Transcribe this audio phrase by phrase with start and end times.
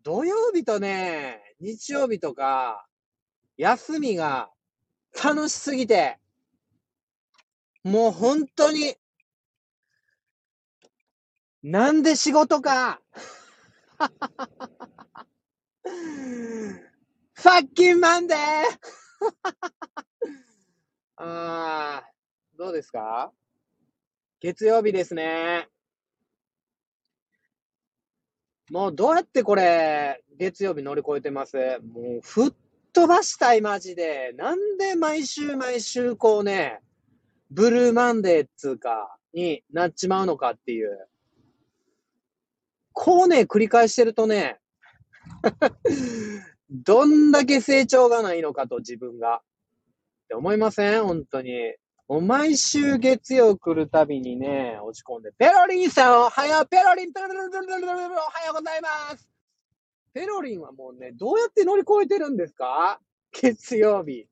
[0.03, 2.85] 土曜日とね、日曜日とか、
[3.57, 4.51] 休みが
[5.23, 6.19] 楽しすぎて、
[7.83, 8.93] もう本当に、
[11.63, 13.01] なんで仕事か。
[17.33, 18.37] ファッキンマンデー
[21.17, 23.31] あー、どうですか？
[24.39, 25.67] 月曜日ですね。
[28.69, 31.55] もうどうやってこれ、月曜日乗り越えてます？
[31.57, 32.53] もう吹っ
[32.91, 34.33] 飛ばしたいマジで。
[34.35, 36.81] なんで毎週毎週こうね、
[37.51, 41.07] ブルーマンデーっつうか、になっちまうのかっていう。
[42.93, 44.59] こうね、繰り返してるとね、
[46.69, 49.37] どんだけ成長がないのかと自分が。
[49.37, 51.03] って思いません？
[51.03, 51.75] 本当に。
[52.07, 59.29] もう毎週月曜来るたびにね、落ち込んで、ペロリンさんおはよう、ペロリン、ペロリン、ペロリン、ペロリンおはようございます。
[60.13, 62.99] ペロリンはもうね、どうやって乗り越えてるんですか？
[63.31, 64.27] 月曜日。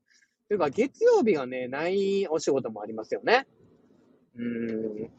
[0.47, 3.47] というか、月曜日がね、ないお仕事もありますよね。
[4.37, 5.09] うん。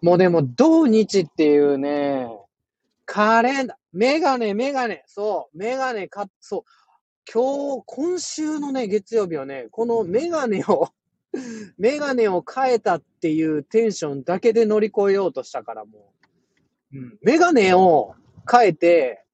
[0.00, 2.28] もうでも、土日っていうね、
[3.10, 6.62] カレンダー、メガネ、メガネ、そう、メガネか、そう、
[7.32, 10.90] 今日、今週のね、月曜日はね、このメガネを、
[11.78, 16.12] メガネを変えたっていうテンションだけで乗り越えようとしたからも
[16.92, 18.14] う、うん、メガネを
[18.50, 19.24] 変えて、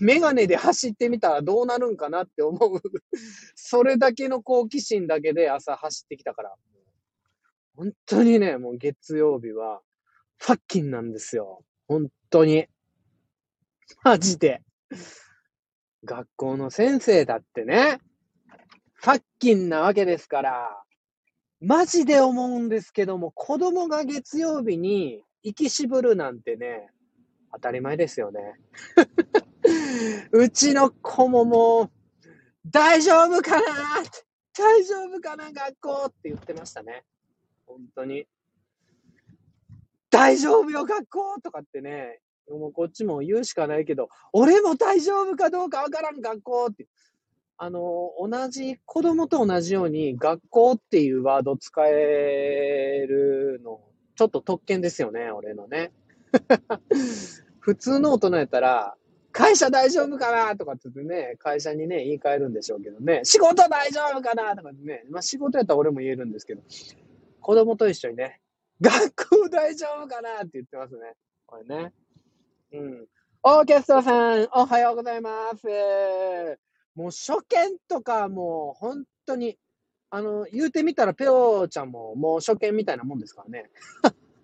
[0.00, 2.80] メガネで走ってみたらどうなるんかなって思う。
[3.54, 6.54] それだけの好奇心だけで朝走ってきたから。
[7.76, 9.80] 本当にね、もう月曜日は、
[10.38, 11.64] ファッキンなんですよ。
[11.86, 12.66] 本当に。
[14.02, 14.62] マジで。
[16.04, 18.00] 学校の先生だってね、
[18.94, 20.82] ファッキンなわけですから、
[21.60, 26.90] マジで思うんですけども、子供が月曜日に行きしぶるなんてね、
[27.52, 28.40] 当たり前ですよね。
[30.32, 31.90] うちの子ももう、
[32.66, 33.66] 大丈夫かな
[34.56, 37.04] 大丈夫かな学校って言ってましたね。
[37.66, 38.26] 本当に。
[40.10, 42.20] 大丈夫よ学校とかってね、
[42.58, 46.86] もうこっちも言うしかないけど、俺も大丈夫かどうかわからん学校って。
[47.58, 53.80] あの、同じ、子供と同じように学校っていうワード使えるの、
[54.16, 55.92] ちょっと特権ですよね、俺のね。
[57.60, 58.96] 普通の大人やったら、
[59.30, 66.62] 会社大丈夫かなとかって言ってね、会社にね、言い換えるんでしょうけどね、仕事大丈夫かなとかってね、まあ仕事やったら俺も言えるんですけど、
[67.40, 68.40] 子供と一緒にね、
[68.80, 71.14] 学校大丈夫かなって言ってますね。
[71.46, 71.92] これね。
[72.72, 73.06] うん。
[73.42, 75.66] オーケストラさん、おはようございます。
[76.94, 79.58] もう初見とかもう本当に、
[80.10, 83.70] あの、言うてみたらペオちゃんももう初見みたいなもんですからね。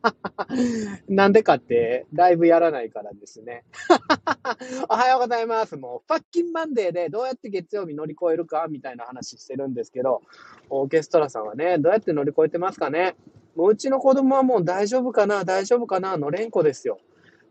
[1.08, 3.64] なんでかって、ライブやらないからですね。
[4.90, 5.76] おはようございます。
[5.76, 10.22] もう、 fuckin' Monday でどうやって月曜日乗り越えるかみたいな話してるんですけど、
[10.68, 13.16] オーケストラさんはね、どうやって乗り越えてますかね
[13.56, 17.00] もううちの子供はもう大丈夫かな大丈夫かなの連呼ですよ。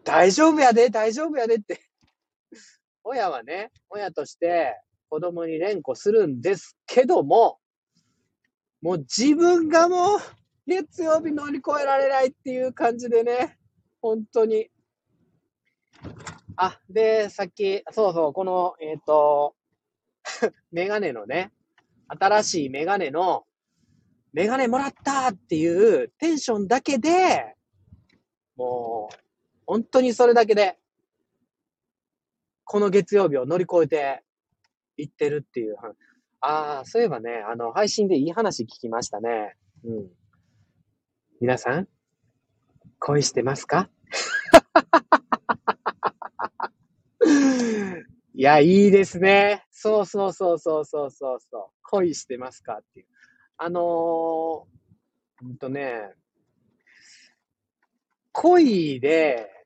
[0.07, 1.81] 大丈夫やで大丈夫やでって。
[3.03, 4.79] 親はね、親として
[5.09, 7.57] 子供に連呼するんですけども、
[8.81, 10.19] もう自分がもう
[10.65, 13.57] 月曜日乗り越えられないっていう感じでね、
[14.01, 14.69] 本当に。
[16.55, 19.55] あ、で、さっき、そうそう、この、えっ、と、
[20.71, 21.51] メガネのね、
[22.07, 23.45] 新しいメガネの、
[24.31, 27.55] メガネもらったっていうテンションだけで、
[28.55, 29.26] もう、
[29.67, 30.79] 本当にそれだけで、
[32.63, 34.23] この月曜日を乗り越えて
[34.97, 35.75] いってるっていう。
[36.39, 39.55] ああ、そういえばね、あの、配信でいい話聞きましたね。
[39.83, 40.09] うん。
[41.41, 41.87] 皆さん、
[42.99, 43.89] 恋してますか？
[48.33, 49.65] いや、いいですね。
[49.71, 51.71] そうそうそうそうそうそうそう。
[51.83, 53.07] 恋してますかっていう。
[53.57, 54.67] あのー、ほ
[55.43, 56.13] んとね、
[58.31, 59.56] 恋で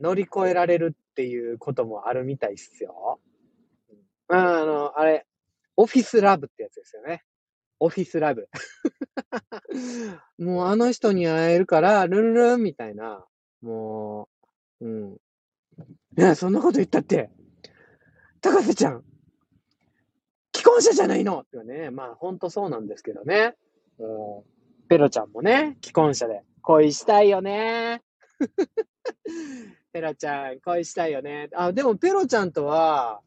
[0.00, 3.20] 乗り越えられるっていうこともあるみたいっすよ。
[4.28, 5.26] うん、あの、あれ、
[5.76, 7.24] オフィスラブってやつですよね。
[7.78, 8.48] オフィスラブ。
[10.38, 13.24] もうあの人に会えるから、ルンルンみたいな。
[13.62, 14.28] も
[14.80, 15.14] う、うん。
[15.14, 17.30] いや、そんなこと言ったって。
[18.40, 19.04] 高瀬ちゃん、
[20.54, 23.54] 既婚者じゃないのってね、まあほんとそうなんですけどね。
[23.98, 28.02] もうペロちゃんもね、既婚者で恋したいよね。
[29.92, 31.48] ペロちゃん、恋したいよね。
[31.54, 33.20] あ、でもペロちゃんとは、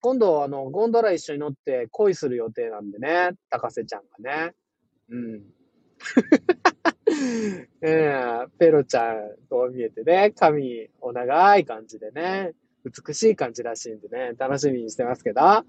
[0.00, 4.54] 今度、あの、ゴンドラ一緒に乗って恋する予定なんでね、高瀬ちゃんがね。
[5.10, 5.42] うん。
[7.82, 9.16] ええペロちゃん、
[9.48, 12.52] こう見えてね、髪、お長い感じでね、
[12.84, 15.40] 美しい感じらしいんでね、楽しみにしてますけど。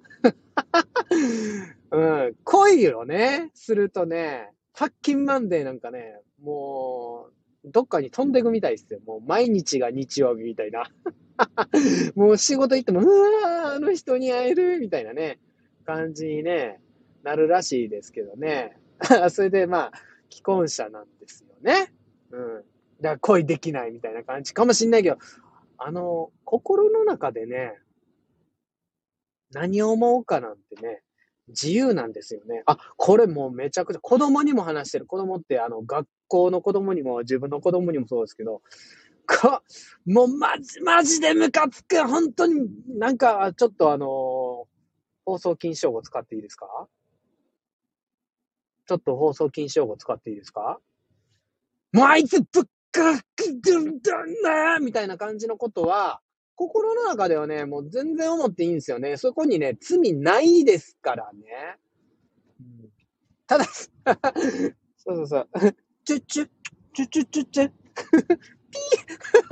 [1.92, 7.34] うん、恋をね、するとね、ファッキンマンデーなんかね、もう、
[7.66, 9.00] どっかに飛んでいくみたいですよ。
[9.06, 10.90] もう毎日が日曜日みたいな。
[12.16, 15.40] もう仕事行っても、うわー、あの人に会えるみたいなね、
[15.86, 16.82] 感じにね、
[17.24, 18.78] なるらしいですけどね。
[19.30, 19.92] それでまあ、
[20.30, 21.94] 既婚者なんですよね。
[22.32, 22.56] うん。
[23.02, 25.18] だから恋できないみたいな感じかもしんないけど、
[25.78, 27.78] あの、心の中でね、
[29.52, 31.02] 何を思うかなんてね、
[31.48, 32.64] 自由なんですよね。
[32.66, 35.06] あ、これもうめちゃくちゃ、子供にも話してる。
[35.06, 38.62] 子供って、あの、学校の子供にも、自分の子供にもそうですけど、
[39.26, 39.64] か、
[40.06, 42.02] もうマジ、マジでムカつく。
[42.08, 42.68] 本当に、
[42.98, 44.68] なんか、ちょっとあの
[45.26, 46.88] 放送禁止用語使っていいですか？
[48.88, 50.80] ちょっと放送禁止用語使っていいですか？
[51.94, 54.12] もうあいつぶっかけてんだ
[54.44, 56.22] なみたいな感じのことは、
[56.56, 59.16] 心の中ではね、もう全然思っていいんですよね。
[59.18, 61.78] そこにね、罪ないですからね。
[63.48, 63.66] ただ、
[64.98, 65.50] そうそうそう。
[66.10, 66.50] チュッチュッ、
[66.96, 67.70] チュチュチュチュ。
[67.70, 68.80] ピ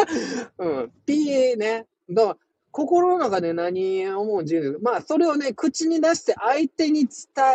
[0.05, 1.85] ーうん、ピーね。
[2.09, 2.37] だから、
[2.71, 7.11] 心の中で何を思う自由まあ、それをね、口に出して相手に伝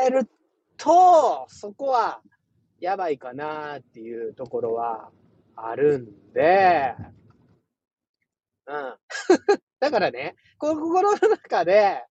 [0.06, 0.28] える
[0.76, 2.20] と、そこは、
[2.78, 5.10] やばいかなっていうところは
[5.56, 6.94] あるんで、
[8.66, 8.94] うん。
[9.80, 12.04] だからね、心の中で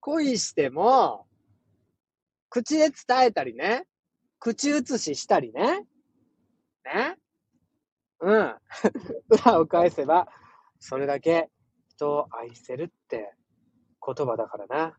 [0.00, 1.26] 恋しても、
[2.50, 3.86] 口で伝えたりね、
[4.38, 5.86] 口移ししたりね、
[6.84, 7.18] ね、
[8.20, 8.56] うん。
[9.28, 10.28] 裏を返せば、
[10.78, 11.50] それだけ
[11.88, 13.34] 人を愛せるって
[14.04, 14.98] 言葉だからな。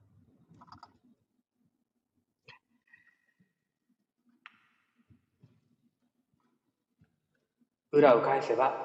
[7.92, 8.76] 裏を返せば、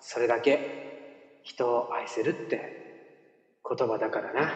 [0.00, 2.82] それだけ人を愛せるって
[3.64, 4.52] 言葉だからな。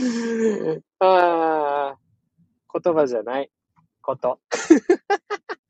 [1.00, 1.98] ああ、
[2.80, 3.50] 言葉じゃない。
[4.02, 4.40] こと。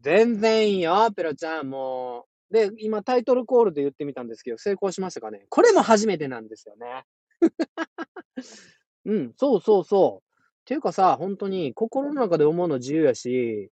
[0.00, 2.54] 全然いいよ、ペロちゃん、もう。
[2.54, 7.04] で、今タイトルコールで言ってみたんですけど、成功しましたかねこれも初めてなんですよね。
[9.04, 10.32] うん、そうそうそう。
[10.64, 13.70] ていうかさ、本当に心の中で思うの自由やし、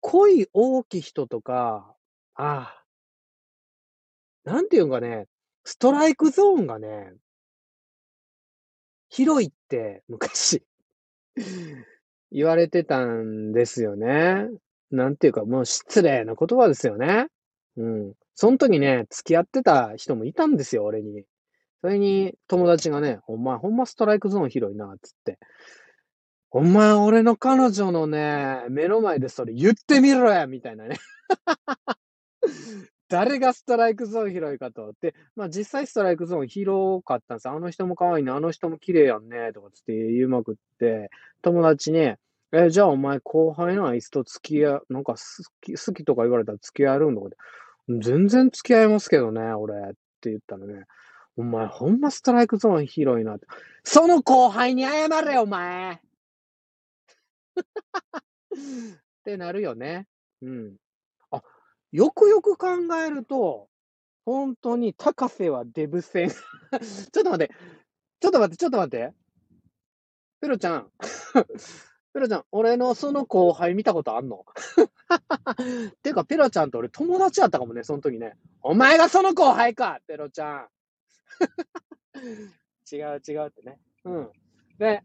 [0.00, 1.96] 恋大きい人とか、
[2.34, 2.84] ああ、
[4.44, 5.26] なんていうんかね、
[5.64, 7.14] ストライクゾーンがね、
[9.08, 10.62] 広いって昔
[12.30, 14.48] 言われてたんですよね。
[14.90, 17.26] なんていうか、もう失礼な言葉ですよね。
[17.76, 18.12] うん。
[18.34, 21.24] その時ね、付き合ってた人もいたんですよ、俺に。
[21.80, 25.38] それに友達がね、お前ほんまストライクゾーン広いな、つって。
[26.50, 30.96] お前俺の彼女のね、目の前でそれ言ってみろやみたいなね。
[33.08, 34.94] 誰がストライクゾーン広いかと。
[35.00, 37.48] で、まあ実際ストライクゾーン広かったんです。
[37.48, 41.10] あの人も可愛いね、あの人も綺麗やんね、とかつって言いまくって、
[41.42, 42.14] 友達に、
[42.52, 45.18] え、じゃあお前後輩のあいつと付き合う、なんか好
[45.60, 47.36] き、好きとか言われたら付き合えるんとかで、
[48.00, 49.78] 全然付き合いますけどね、俺っ
[50.20, 50.84] て言ったらね、
[51.36, 53.46] お前ほんまストライクゾーン広いなって。
[53.82, 56.00] その後輩に謝れ、お前
[57.56, 60.06] ってなるよね。
[60.42, 60.76] うん。
[61.94, 62.66] よくよく考
[63.06, 63.68] えると、
[64.24, 66.28] 本当に高瀬はデブ戦。
[67.12, 67.54] ちょっと待って。
[68.18, 69.14] ちょっと待って、ちょっと待って。
[70.40, 70.90] ペロちゃん。
[72.12, 74.44] ペロちゃん、俺のその後輩見たことあんの？
[76.02, 78.36] てか、ペロちゃんと俺友達やったかもね、その時ね。
[78.62, 80.68] お前がその後輩かペロちゃん。
[82.92, 83.78] 違う違うってね。
[84.04, 84.32] うん。
[84.78, 85.04] で、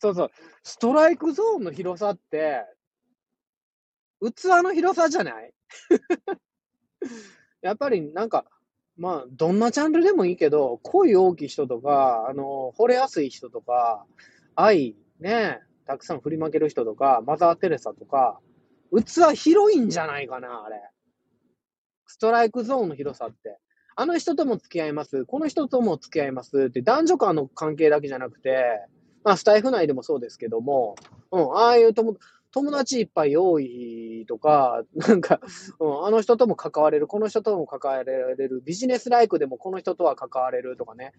[0.00, 0.30] そうそう。
[0.62, 2.66] ストライクゾーンの広さって、
[4.30, 5.52] 器の広さじゃない？
[7.62, 8.44] やっぱりなんか、
[8.96, 14.04] まあ、どんなジャンルでもいいけど、恋大きい人とか、あの、惚れやすい人とか、
[14.54, 18.40] 愛、ね、たくさん振りまける人とか、マザー・テレサとか、
[18.94, 20.82] 器広いんじゃないかな、あれ。
[22.06, 23.58] ストライクゾーンの広さって。
[23.94, 28.86] あの人とも付き合います、この人とも付き合いますって、男女間の関係だけじゃなくて、
[29.24, 30.96] まあ、スタイフ内でもそうですけども、
[31.30, 32.16] うん、ああいう友
[32.52, 35.40] 友達いっぱい多いとか、なんか、
[35.80, 41.12] うん、あの人とも関われる、この人とも関われる、ビジネスライクでもこの人とは関われるとかね。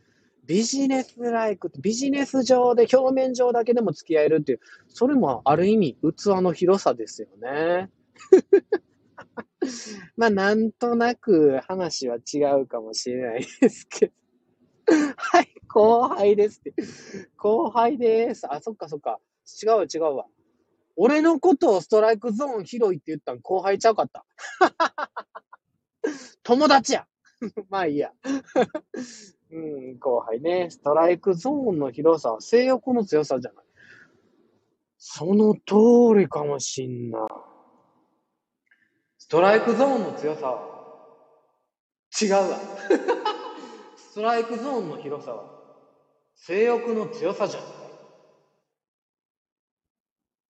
[0.45, 4.59] ビジネスライク、ビジネス上で表面上だけでも付き合えるっていう、
[4.89, 7.89] それもある意味器の広さですよね。
[10.17, 14.13] まあ、なんとなく話は違うかもしれないですけど。
[15.15, 16.73] はい、後輩ですって。
[17.37, 18.45] 後輩です。
[18.51, 19.19] あ、そっかそっか。
[19.63, 20.25] 違う違うわ。
[20.95, 24.25] 俺のことをストライクゾーン広いって言ったん後輩ちゃうかった。
[26.43, 27.07] 友達や。
[27.69, 28.11] まあいいや。
[29.51, 30.69] うん、後輩ね。
[30.69, 33.65] ストライクゾーンの広さは性欲の強さじゃない。
[34.97, 37.27] その通りかもしんな。
[39.17, 40.73] ストライクゾーンの強さは
[42.21, 42.59] 違うわ。
[43.97, 45.49] ストライクゾーンの広さは
[46.35, 47.82] 性欲の強さじゃない。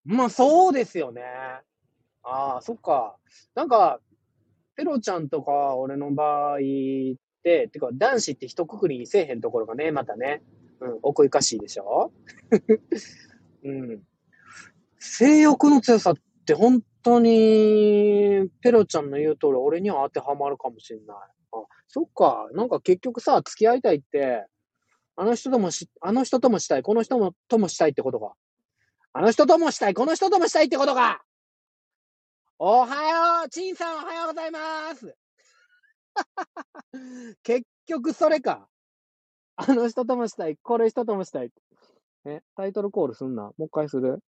[0.06, 1.22] まあそうですよね。
[2.24, 3.18] ああ、そっか。
[3.56, 4.00] なんか、
[4.76, 6.60] ペロちゃんとか俺の場合っ
[7.44, 10.42] て、てか男子って一括りにせえへんところがね、またね、
[10.80, 12.12] うん、奥ゆかしいでしょ？
[13.64, 14.04] うん。
[15.00, 21.18] 性欲の強さって本当に、ペロちゃんの言う通り俺には当てはまるかもしれない。
[21.18, 22.50] あ、そっか。
[22.54, 24.46] なんか結局さ、付き合いたいって、
[25.16, 28.34] あの人ともし、あの人ともしたい、この人もともしたいってことか。
[29.16, 31.24] あの人ともしたい、この人ともしたいってことか。
[32.58, 35.16] おはよう、チンさんおはようございます。
[37.44, 38.68] 結局それか。
[39.56, 41.52] あの人ともしたい、これ人ともしたい。
[42.26, 43.44] え、タイトルコールすんな。
[43.44, 44.20] もう一回する？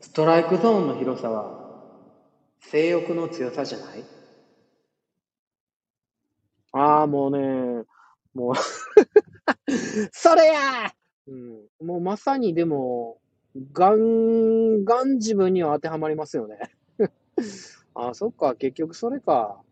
[0.00, 1.80] ストライクゾーンの広さは、
[2.60, 4.04] 性欲の強さじゃない？
[6.72, 7.84] ああ、もうね、
[8.34, 8.54] もう
[10.12, 10.92] それや
[11.26, 11.86] うん。
[11.86, 13.18] もうまさにでも、
[13.72, 16.58] ガン、ガン自分には当てはまりますよね。
[17.94, 19.62] あ あ、そっか、結局それか。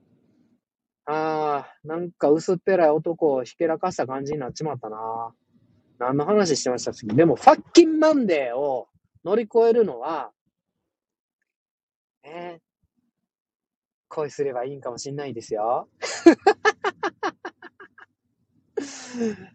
[1.04, 5.34] ああ、なんか薄っぺらい男をひけらかした感じになっちまったな。
[5.98, 7.14] 何の話してました次。
[7.14, 8.88] でも、ファッキンマンデーを
[9.24, 10.32] 乗り越えるのは、
[12.24, 12.60] ね
[14.08, 15.88] 恋すればいいんかもしんないですよ。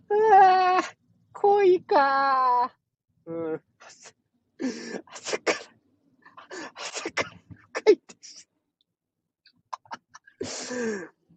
[0.10, 0.77] あ あ
[1.40, 2.74] 恋か
[3.28, 3.62] うん。
[5.06, 5.60] 朝から、
[6.76, 7.38] 朝から
[7.74, 8.50] 深いです。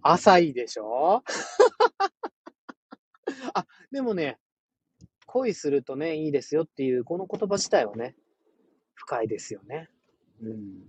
[0.02, 1.23] 浅いでしょ？
[3.52, 4.38] あ、でもね、
[5.26, 8.16] 恋するとね、いいですよっていう、この言葉自体はね、
[8.95, 9.90] 深いですよね。
[10.42, 10.88] うん。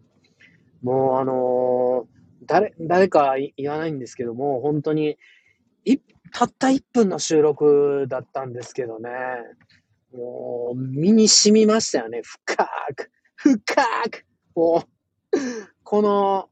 [0.81, 5.17] もう、あのー、誰、誰か言わないんですけども、本当に、
[5.83, 5.97] い、
[6.33, 9.09] たった1分の収録だったんですけどね、
[10.13, 12.21] もう、身に染みましたよね。
[12.23, 13.63] 深く、深
[14.09, 14.83] く、も
[15.33, 15.37] う、
[15.83, 16.49] この、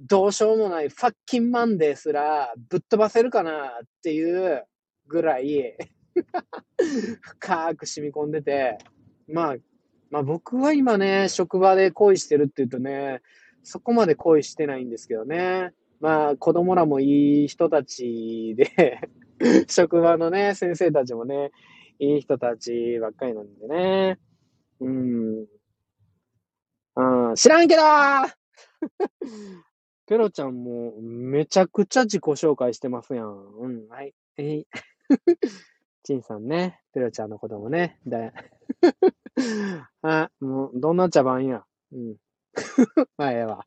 [0.00, 4.64] どうしようもないファッキンマンデーすらぶっ飛ばせるかなっていう
[5.06, 5.76] ぐらい
[7.20, 8.78] 深く染み込んでて、
[9.28, 9.56] まあ、
[10.10, 13.20] まあ僕は今ね、職場で恋してるって言うとね、
[13.62, 15.72] そこまで恋してないんですけどね。
[16.02, 18.98] まあ子供らもいい人たちで
[19.70, 21.52] 職場のね、先生たちもね、
[22.00, 24.18] いい人たちばっかりなんでね。
[24.80, 25.46] うん。
[26.96, 27.82] うん、知らんけど
[30.06, 33.28] ペロちゃんもめちゃくちゃ自己紹介してますやん。
[33.28, 34.12] うん、はい。
[34.38, 34.66] えい。
[36.02, 38.32] チンさんね、ペロちゃんのこともね、だ
[40.02, 41.64] あ、もう、どんな茶番や。
[41.92, 42.16] うん。
[43.16, 43.64] まあ、ええわ。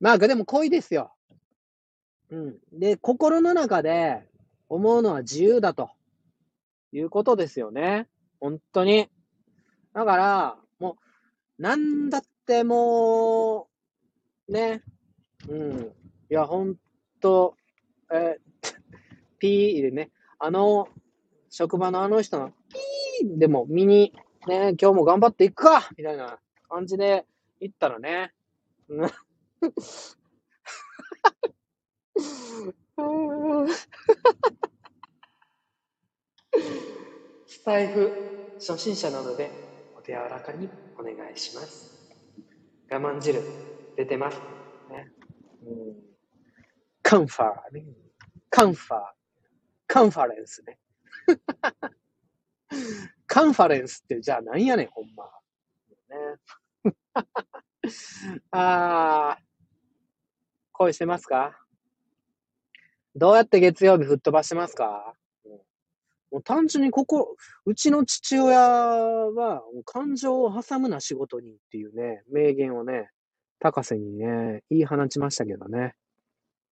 [0.00, 1.14] まあ、でも恋ですよ。
[2.30, 2.58] うん。
[2.72, 4.22] で、心の中で
[4.68, 5.90] 思うのは自由だと。
[6.96, 8.06] いうことですよね。
[8.40, 9.10] 本当に。
[9.94, 10.96] だから、も
[11.58, 13.68] う、なんだっても
[14.48, 14.82] う、ね。
[15.48, 15.92] うん。
[16.30, 16.76] いや、ほん
[17.20, 17.56] と、
[18.12, 18.38] え
[19.38, 20.88] ピーでね、あの、
[21.50, 22.52] 職場のあの人の
[23.20, 24.14] ピーでも見に、
[24.46, 27.26] ね、今日も頑張っていくかみたいな感じで
[27.60, 28.32] 行ったらね、
[37.46, 39.50] スタイフ初心者なので
[39.96, 40.68] お手柔らかに
[40.98, 41.94] お願いします。
[42.90, 43.40] 我慢汁
[43.96, 44.38] 出てます。
[44.90, 45.10] ね、
[45.66, 45.94] うん、
[47.02, 47.84] カンファーね。
[48.50, 49.00] カンファー。
[49.86, 50.78] カンファレンスね。
[53.26, 55.24] カンファレンスってじゃあ何やねん、ほんま。
[56.10, 56.38] ね、
[58.50, 59.53] あー、
[60.74, 61.56] 恋してますか？
[63.14, 65.14] どうやって月曜日吹っ飛ばしてますか？
[66.32, 73.08] もう単純にここ、うちの父親は、感情を挟むな仕事にっていうね、名言をね、
[73.60, 75.94] 高瀬にね、言い放ちましたけどね。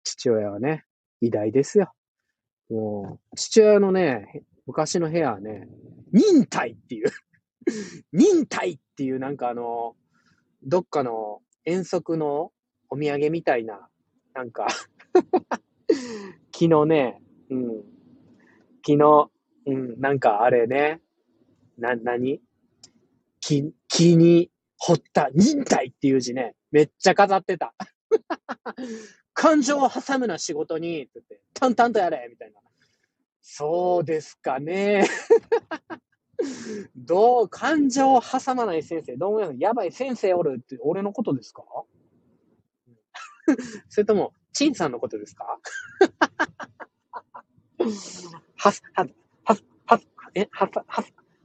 [0.02, 0.84] 父親はね、
[1.20, 1.92] 偉大ですよ。
[2.70, 5.68] もう、父親のね、昔の部屋はね、
[6.12, 7.10] 忍耐っていう、
[8.12, 9.94] 忍耐っていうなんかあの、
[10.64, 12.52] どっかの遠足の
[12.90, 13.88] お土産みたいな、
[14.34, 14.66] なんか。
[16.54, 17.68] 昨日ね、うん、
[18.86, 19.30] 昨日、
[19.66, 21.00] うん、なんかあれね、
[21.78, 22.40] な、なに
[23.40, 25.30] 木、木に彫った。
[25.34, 27.74] 忍耐っていう字ね、めっちゃ飾ってた。
[29.34, 32.60] 感情を挟むな仕事に、って言って、淡々とやれみたいな。
[33.40, 35.06] そうですかね。
[36.96, 40.78] どう、感情を挟まない先生、どう思いますやばい先生おるって。
[40.80, 41.64] 俺のことですか？
[43.88, 45.44] それとも、チンさんのことですか？
[48.56, 49.06] は、は、
[49.44, 49.56] は、
[49.86, 50.00] は、
[50.34, 51.04] え、は、は、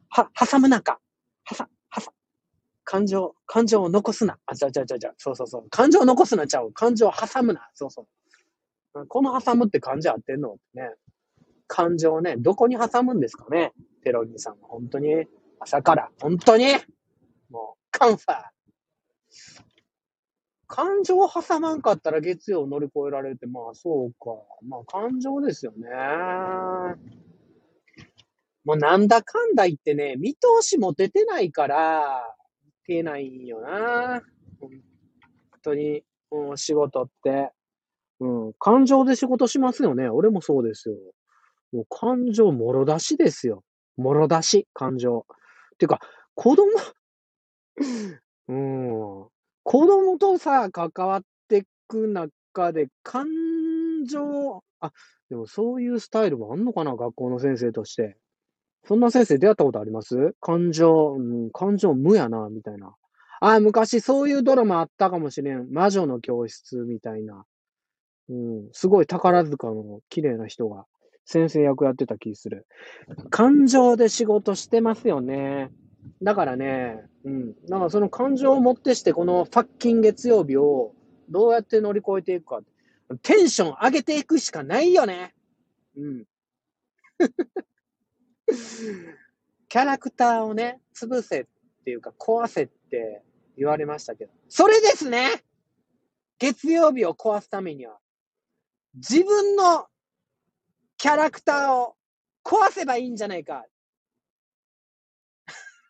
[0.09, 0.99] は、挟むなか。
[1.45, 2.11] はさ、はさ。
[2.85, 4.37] 感情、感情を残すな。
[4.47, 5.69] あ、じゃじゃじゃじゃ、そうそうそう。
[5.69, 6.71] 感情を残すなちゃう。
[6.73, 7.69] 感情を挟むな。
[7.73, 8.07] そうそ
[8.95, 9.07] う。
[9.07, 10.91] この挟むって漢字合ってんのってね。
[11.67, 13.73] 感情をね、どこに挟むんですかね？
[14.03, 15.25] テロニーさんは本当に、
[15.59, 16.65] 朝から、本当に、
[17.49, 18.43] もう、カンファー。
[20.67, 24.31] 感情を挟まんかったら月曜乗り越えられて、まあそうか。
[24.67, 25.87] まあ感情ですよね。
[28.65, 32.35] もうなんだかんだ言ってね、見通しも出てないから、
[32.85, 34.21] 出ないよな。
[34.59, 34.71] 本
[35.63, 37.51] 当に、う、仕事って。
[38.19, 40.09] うん、感情で仕事しますよね。
[40.09, 40.95] 俺もそうですよ。
[41.71, 43.63] もう感情もろ出しですよ。
[43.95, 45.25] もろ出し、感情。
[45.75, 45.99] っていうか、
[46.35, 46.65] 子供
[48.49, 49.27] うん。
[49.69, 53.27] 子供とさ、関わってく中で、感
[54.09, 54.93] 情、あ、
[55.29, 58.15] でもそういうスタイルもあんのかな学校の先生として。
[58.85, 60.33] そんな先生出会ったことあります？
[60.39, 62.95] 感情、うん、感情無やな、みたいな。
[63.41, 65.69] あ、昔そういうドラマあったかもしれん。
[65.69, 67.43] 魔女の教室みたいな。
[68.29, 70.85] うん、すごい宝塚の綺麗な人が
[71.25, 72.65] 先生役やってた気する。
[73.31, 75.71] 感情で仕事してますよね。
[76.21, 77.53] だからね、うん。
[77.67, 80.93] だからその感情をもってして、このファッキン月曜日を
[81.29, 82.61] どうやって乗り越えていくか。
[83.21, 85.33] テンション上げていくしかないよね。
[85.95, 86.25] うん。
[89.69, 91.45] キャラクターをね、潰せっ
[91.85, 93.23] ていうか壊せって
[93.57, 94.31] 言われましたけど。
[94.49, 95.43] それですね
[96.39, 97.97] 月曜日を壊すためには、
[98.95, 99.87] 自分の
[100.97, 101.95] キャラクターを
[102.43, 103.65] 壊せばいいんじゃないか。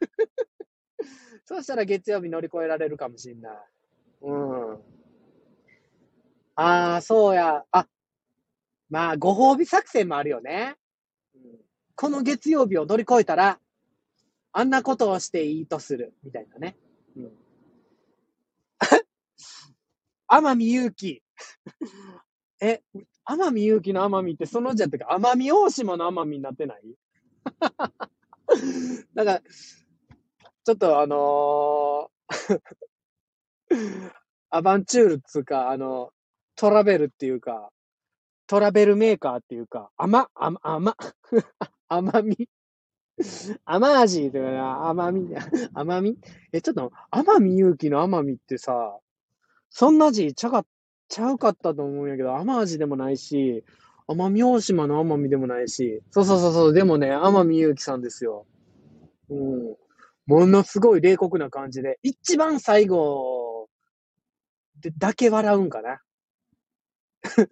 [1.45, 3.57] そうしたら月曜日乗り越えられるかもしんない。
[4.21, 4.73] うん。
[6.55, 7.63] ああ、そうや。
[7.71, 7.87] あ、
[8.89, 10.75] まあ、ご褒美作戦もあるよね。
[11.35, 11.41] うん、
[11.95, 13.59] この月曜日を乗り越えたら、
[14.53, 16.13] あんなことをしていいとする。
[16.23, 16.75] みたいなね。
[17.15, 17.31] うん。
[20.27, 21.23] 天海祐希。
[22.59, 22.81] え、
[23.23, 26.81] 天海祐希の天海ってその字やったか、奄美大島の奄美になってない
[29.13, 29.41] だから、
[30.67, 32.59] ちょっとあのー、
[34.49, 36.11] アバンチュールっつうか、あの、
[36.57, 37.69] トラベルっていうか、
[38.47, 40.97] トラベルメーカーっていうか、甘、甘、甘、
[41.87, 42.49] 甘み？
[43.63, 45.33] 甘味というか、甘み、
[45.73, 46.17] 甘み？
[46.51, 48.99] え、ちょっと、奄美勇気の奄美ってさ、
[49.69, 50.65] そんな字ちゃか
[51.07, 53.63] ちゃうかったと思うんやけど、甘味でもないし、
[54.09, 58.45] 奄美大島の奄美でもないし、そうそうそうそう、でもね、奄美ゆうきさんですよ。
[59.29, 59.86] うん。
[60.27, 63.69] ものすごい冷酷な感じで、一番最後
[64.79, 66.01] でだけ笑うんかな。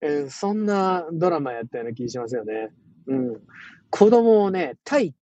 [0.00, 2.70] えー、そんなドラマやったような気しますよね。
[3.06, 3.42] うん。
[3.90, 5.14] 子供をね、対、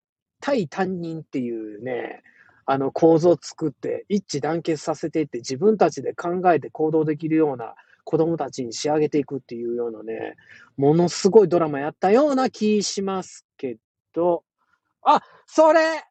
[0.41, 2.21] 対担任っていうね、
[2.65, 10.35] あの構造作って一致団結させていって自分たちで考えて行動できるような子供たちに仕上げていくっていうようなね、
[10.77, 13.77] ものすごいドラマやったような気しますけ
[14.13, 14.43] ど、
[15.01, 16.03] あ、それ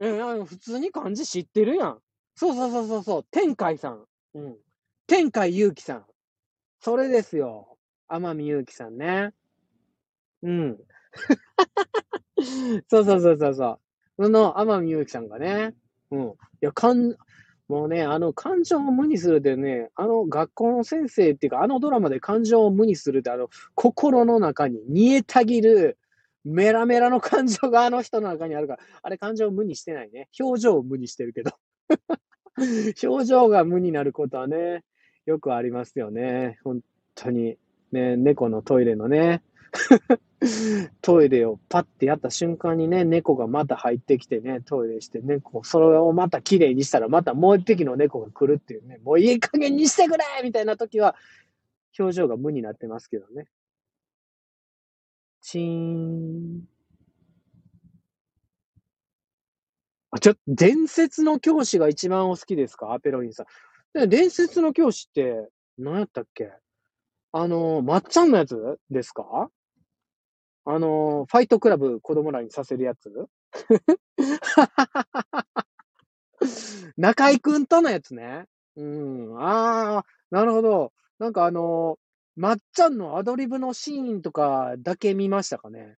[0.00, 1.98] うん、普通に漢字知ってるやん。
[2.36, 4.04] そうそうそうそうそう、天海さん。
[4.34, 4.56] うん。
[5.06, 6.04] 天海祐希さん。
[6.80, 7.76] それですよ。
[8.08, 9.32] 天海祐希さんね。
[10.42, 10.78] うん。
[12.90, 13.80] そうそうそうそうそ
[14.18, 14.24] う。
[14.24, 15.74] その、天海祐希さんがね、
[16.10, 16.22] うん。
[16.28, 17.14] いや、かん、
[17.68, 25.98] もうね、あの、感情を無にするでね、あの、学校の先生っていうか、あのドラマで感情を無にするって、あの、心の中に煮えたぎる、
[26.44, 30.28] メラメラの感情があの人の中にあるから、あれ感情を無にしてないね。
[30.38, 31.52] 表情を無にしてるけど。
[33.02, 34.84] 表情が無になることはね、
[35.26, 36.58] よくありますよね。
[36.64, 36.80] 本
[37.14, 37.58] 当に。
[37.92, 39.42] ね、猫のトイレのね、
[41.00, 51.16] トイレをパッてやった瞬間にね、猫がまた入ってきてね、トイレして、猫、それをまた綺麗にしたら、またもう一匹の猫が来るっていうね、もういい加減にしてくれみたいな時は、
[51.98, 53.46] 表情が無になってますけどね。
[55.50, 56.68] チーン。
[60.10, 62.98] あ、ちょ、伝説の教師が一番お好きですか？
[63.02, 63.46] ペロリンさん。
[63.98, 66.50] で伝説の教師って、何やったっけ？
[67.32, 69.50] あの、まっちゃんのやつですか？
[70.66, 73.10] あの、ファイトクラブ子供らにさせるやつ？
[76.96, 78.44] 中井くんとのやつね。
[78.76, 79.40] うん。
[79.42, 80.92] ああ、なるほど。
[81.18, 81.98] なんかあの、
[82.38, 85.96] まっちゃんのアドリブのシーンとかだけ見ましたかね。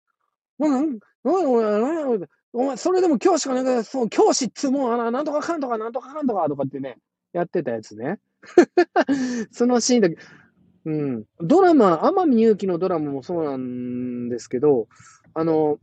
[0.59, 6.97] うん、うん、お前、それでも教師かなんか、そう、教師っつもう、あなんとかかんとか、なんとかかんとかとかってね、
[7.35, 8.19] やってたやつね。
[9.53, 10.17] そのシーンだけ、
[10.87, 11.25] うん。
[11.41, 14.89] ドラマ、天海祐希のドラマもそうなんですけど、
[15.35, 15.79] あの、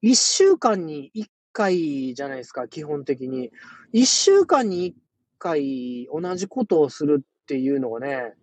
[0.00, 3.52] 一週間に一回じゃないですか、基本的に。
[3.92, 4.96] 一週間に一
[5.38, 8.34] 回同じことをするっていうのがね、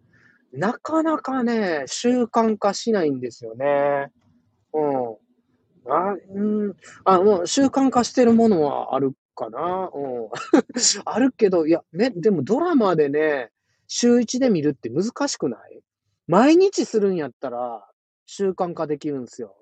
[0.54, 4.12] なかなかね、習慣化しないんですよね。
[4.74, 5.94] うん。
[5.94, 6.76] あ、うん。
[7.06, 9.90] あ、もう習慣化してるものはあるかな。
[9.94, 10.30] うん。
[11.06, 13.52] あるけど、いや、ね、でもドラマでね、
[13.88, 15.82] 週一で見るって難しくない？
[16.28, 17.86] 毎日するんやったら
[18.28, 19.56] 習慣化できるんですよ。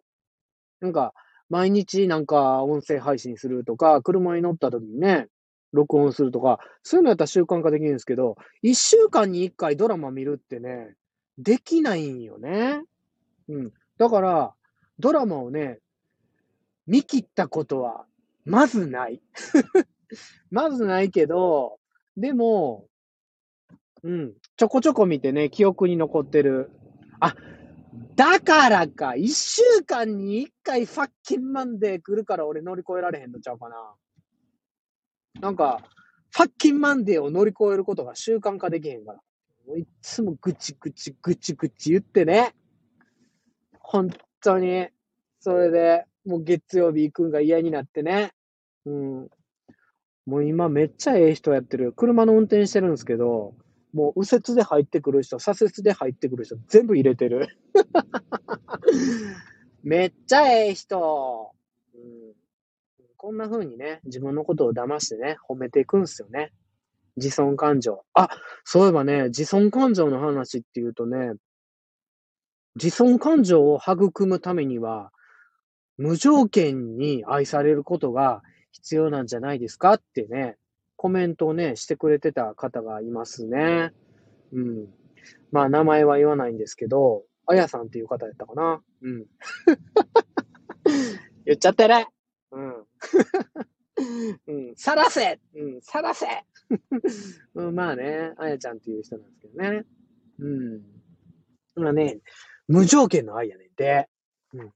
[0.82, 1.14] なんか、
[1.50, 5.28] 毎日なんか音声配信するとか、車に乗った時にね、
[5.74, 10.96] 録音するとか、そういうのやったら習慣化できるんですけど、一週間に一回ドラマ見るってね、
[11.38, 12.82] できないんよね。
[13.50, 13.72] うん。
[13.98, 14.54] だから、
[15.00, 15.80] ドラマをね、
[16.88, 18.06] 見切ったことは、
[18.46, 19.22] まずない。
[20.50, 21.80] まずないけど、
[22.16, 22.88] でも、
[24.04, 26.72] うん、ちょこちょこ見てね、記憶に残ってる。
[27.20, 27.36] あ、
[28.16, 33.76] だからか、一週間に一回ファッキンマンデー来るから俺乗り越えられへんのちゃうかな。
[35.40, 35.82] なんか、
[36.32, 39.20] ファッキンマンデーを乗り越えることが習慣化できへんから。
[39.68, 42.54] もういつもぐちぐちぐちぐち言ってね。
[43.80, 44.10] 本
[44.42, 44.88] 当に。
[45.40, 48.32] それで、もう月曜日行くんが嫌になってね。
[48.86, 49.30] うん。
[50.26, 51.94] もう今めっちゃええ人やってる。
[51.94, 53.54] 車の運転してるんですけど、
[53.94, 57.48] もう右折で入ってくる人、左折で入ってくる人、全部入れてる。
[59.84, 61.52] めっちゃええ人。
[63.18, 66.52] こんな風にね、自分のことを騙してね、褒めていくんすよね。
[67.18, 68.04] 自尊感情。
[68.14, 68.30] あ、
[68.64, 71.34] そういえばね、自尊感情の話っていうとね、
[72.76, 75.12] 自尊感情を育むためには、
[75.98, 80.56] 無条件に愛されることが必要なんじゃないですかってね、
[80.96, 83.94] コメントをね、してくれてた方がいますね。
[84.54, 84.88] うん。
[85.52, 88.82] まあ、名前は言わないんですけど、あやさんっていう方やったかな。
[89.02, 89.26] うん。
[91.46, 92.17] 言っちゃってる。
[94.48, 94.68] うん。
[94.70, 94.76] うん。
[94.76, 95.82] さらせうん。
[95.82, 96.28] さらせ
[97.56, 99.84] うん、まあね、あやちゃんっていう人なんですけどね。
[100.40, 100.82] うん。
[101.76, 102.20] まあね、
[102.68, 104.08] 無条件の愛やねんて。
[104.54, 104.72] うん。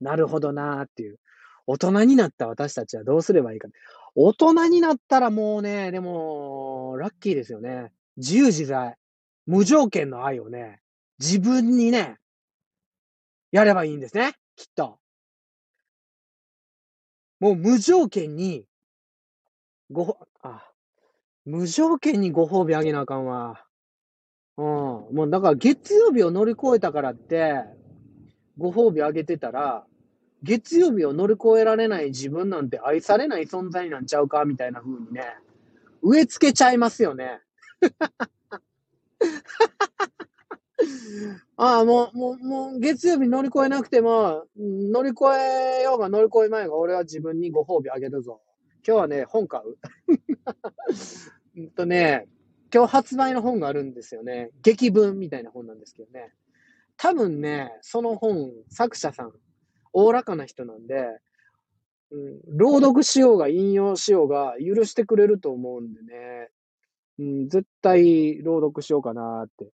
[0.00, 1.18] なるほどなーっていう。
[1.66, 3.68] 大人になった私たちはどうすればいいか。
[4.14, 7.92] 大人になったらもうね、でも、ラッキーですよね。
[8.16, 8.96] 自由自在。
[9.46, 10.80] 無条件の愛をね、
[11.18, 12.16] 自分にね、
[13.50, 14.34] やればいいんですね。
[14.56, 14.98] きっと。
[17.40, 18.64] もう無条件に、
[19.90, 20.64] ご、あ、
[21.44, 23.64] 無条件にご褒美あげなあかんわ。
[24.56, 24.64] うん。
[24.64, 27.62] もうだから月曜日を乗り越えたからって、
[28.58, 29.86] ご褒美あげてたら、
[30.42, 34.44] 月曜日を乗り越えられない自分なんて愛されない存在なんちゃうか？
[34.44, 35.22] みたいな風にね、
[36.02, 37.40] 植え付けちゃいますよね。
[41.56, 45.24] ああ、もう、もう、もう、月曜日乗り越えなくても、乗り越
[45.80, 48.40] えようが乗り越えまいが、俺は自分にご褒美あげるぞ。
[48.86, 49.76] 今日はね、本買う。
[51.56, 52.28] うんとね、
[52.72, 54.50] 今日発売の本があるんですよね。
[54.62, 56.32] 劇文みたいな本なんですけどね。
[56.96, 59.32] 多分ね、その本、作者さん、
[59.92, 61.18] おおらかな人なんで、
[62.10, 66.50] うん、朗読しようが引用しようが許してくれると思うんでね。
[67.18, 69.72] うん、絶対朗読しようかなって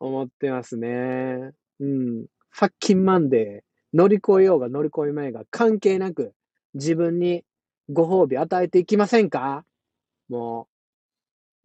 [0.00, 1.52] 思ってますね。
[1.80, 2.26] うん。
[2.50, 6.32] ファッキンマンデー、乗り越えようが乗り越えまいが関係なく
[6.74, 7.44] 自分に
[7.90, 9.64] ご褒美与えていきませんか？
[10.28, 10.68] も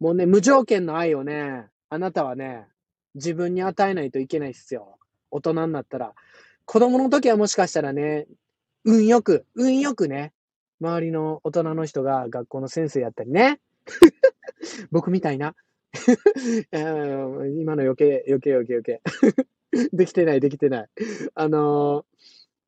[0.00, 0.04] う。
[0.04, 2.66] もうね、無条件の愛をね、あなたはね、
[3.14, 4.98] 自分に与えないといけないっすよ。
[5.30, 6.14] 大人になったら。
[6.64, 8.26] 子供の時はもしかしたらね、
[8.84, 10.32] 運よく、運よくね、
[10.80, 13.60] 周りの大人の人が学校の先生やったりね。
[14.90, 15.54] 僕みたいな。
[16.72, 19.02] 今の余計、余計余計余計。
[19.92, 20.88] できてない、できてない。
[21.34, 22.04] あの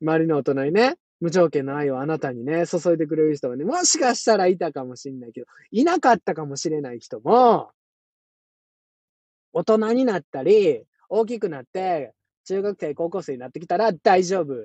[0.01, 7.71] ー、周りの大人にね、無条件の愛をあなたにね、注いでくれる人がね、もしかしたらいたかもしれないけど、いなかったかもしれない人も、
[9.53, 12.13] 大人になったり、大きくなって、
[12.45, 14.55] 中学生、高校生になってきたら大丈夫。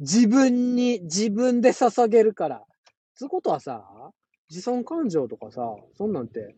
[0.00, 2.64] 自分に、自分で注げるから。
[3.16, 3.84] つうことはさ、
[4.50, 6.54] 自尊感情とかさ、そんなんて、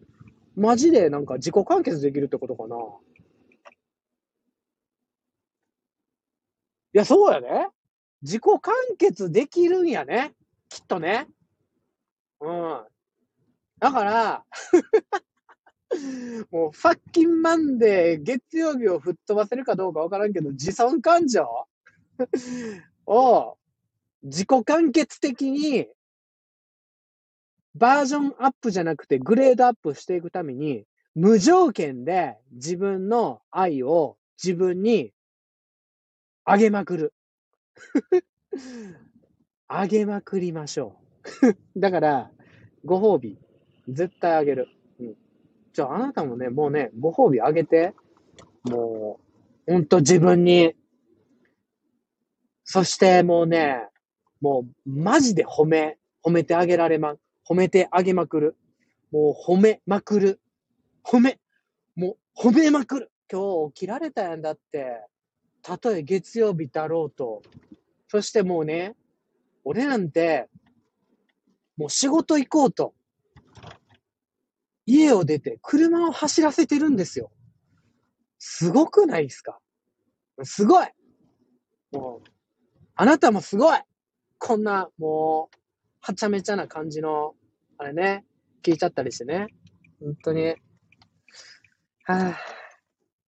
[0.56, 2.76] マジでなんか自己完結できるってことかな。
[6.94, 7.68] いや、そうやね。
[8.22, 10.32] 自己完結できるんやね。
[10.68, 11.26] きっとね。
[12.40, 12.84] うん。
[13.78, 14.44] だから、
[16.50, 21.46] もう、ファッキンマンデー、月曜日を吹っ飛ばせるかどうかわからんけど、自尊感情？
[23.06, 23.58] を
[24.22, 25.86] 自己完結的に
[27.78, 30.84] バージョンアップじゃなくてグレードアップしていくために、
[31.14, 35.12] 無条件で自分の愛を自分に
[36.44, 37.14] あげまくる。
[39.68, 40.96] あげまくりましょ
[41.44, 41.56] う。
[41.76, 42.30] だから、
[42.84, 43.38] ご褒美、
[43.88, 44.68] 絶対あげる。
[45.00, 45.16] うん。
[45.72, 47.94] じゃあ、あなたもね、もうね、ご褒美あげて。
[48.64, 49.20] も
[49.66, 50.74] う、ほんと自分に。
[52.64, 53.88] そしてもうね、
[54.40, 57.16] もう、マジで褒め、褒めてあげられま、
[57.48, 58.56] 褒めてあげまくる。
[59.12, 60.40] もう褒めまくる。
[61.04, 61.38] 褒め、
[61.94, 63.12] もう褒めまくる。
[63.30, 65.06] 今日起きられたやんだって。
[65.62, 67.42] たとえ月曜日だろうと。
[68.08, 68.96] そしてもうね、
[69.64, 70.48] 俺なんて、
[71.76, 72.94] もう仕事行こうと。
[74.86, 77.32] 家を出て車を走らせてるんですよ。
[78.38, 79.58] すごくないですか？
[80.44, 80.86] すごい
[81.90, 82.28] もう、
[82.94, 83.78] あなたもすごい
[84.38, 85.56] こんな、もう、
[86.00, 87.34] はちゃめちゃな感じの、
[87.78, 88.24] あれね、
[88.62, 89.48] 聞いちゃったりしてね。
[90.00, 90.54] 本当に。
[92.04, 92.34] はぁ。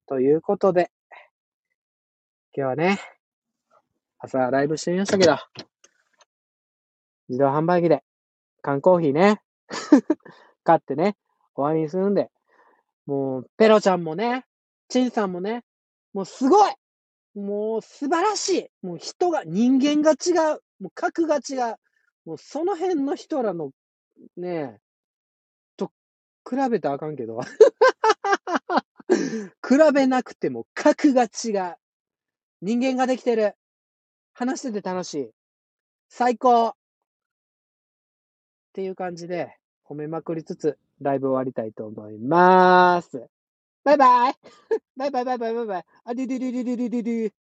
[0.07, 0.91] ということで、
[2.57, 2.99] 今日はね、
[4.19, 5.37] 朝ライブしてみましたけど、
[7.29, 8.03] 自動販売機で
[8.63, 9.43] 缶コーヒーね、
[10.65, 11.19] 買ってね、
[11.55, 12.31] 終わりにするんで、
[13.05, 14.47] もう、ペロちゃんもね、
[14.89, 15.63] チンさんもね、
[16.15, 16.73] もうすごい
[17.35, 21.77] もう素晴らしいもう人が、人間が違うもう格が違う
[22.29, 23.71] もうその辺の人らの、
[24.37, 24.81] ねえ、
[25.77, 25.93] と、
[26.49, 27.41] 比べたらあかんけど。
[29.09, 31.77] 比べなくても格が違う。
[32.61, 33.55] 人間ができてる。
[34.33, 35.31] 話してて楽しい。
[36.09, 36.75] 最高っ
[38.73, 43.29] ていう感じで、褒めまくりつつ、ライブ終わりたいと思います。
[43.85, 44.35] バイバイ
[44.97, 47.33] バイバイバイバイバイバイあ、デュデュデュデュデュデュデュ